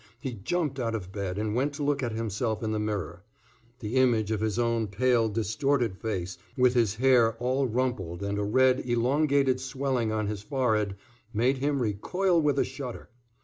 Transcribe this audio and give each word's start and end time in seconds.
He 0.19 0.33
jumped 0.33 0.79
out 0.79 0.95
of 0.95 1.11
bed 1.11 1.37
and 1.37 1.53
went 1.53 1.73
to 1.73 1.83
look 1.83 2.01
at 2.01 2.11
himself 2.11 2.63
in 2.63 2.71
the 2.71 2.79
mirror. 2.79 3.21
The 3.81 3.97
image 3.97 4.31
of 4.31 4.39
his 4.41 4.57
own 4.57 4.87
pale, 4.87 5.29
distorted 5.29 5.95
face, 5.95 6.39
with 6.57 6.73
his 6.73 6.95
hair 6.95 7.33
all 7.37 7.67
rumpled 7.67 8.23
and 8.23 8.39
a 8.39 8.43
red, 8.43 8.79
elongated 8.79 9.59
swelling 9.59 10.11
on 10.11 10.25
his 10.25 10.41
forehead, 10.41 10.95
made 11.35 11.57
him 11.59 11.83
recoil 11.83 12.41
with 12.41 12.57
a 12.57 12.65
shudder. 12.65 13.11